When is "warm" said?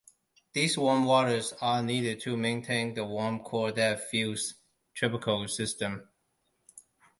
0.79-1.05, 3.05-3.37